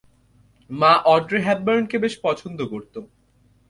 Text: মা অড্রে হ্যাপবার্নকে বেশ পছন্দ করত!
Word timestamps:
মা 0.69 0.91
অড্রে 1.05 1.39
হ্যাপবার্নকে 1.45 1.97
বেশ 2.03 2.13
পছন্দ 2.23 2.59
করত! 2.71 2.93